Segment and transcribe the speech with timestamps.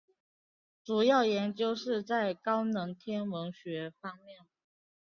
[0.83, 4.47] 主要研究是在高能天文学方面。